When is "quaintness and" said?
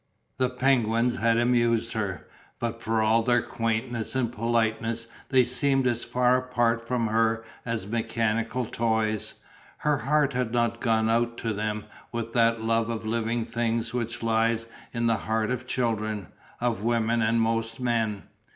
3.43-4.31